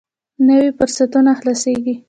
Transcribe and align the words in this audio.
نوي 0.47 0.69
فرصتونه 0.77 1.31
خلاصېږي. 1.39 1.95